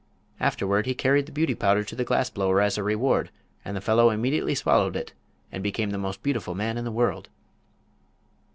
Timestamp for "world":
6.91-7.29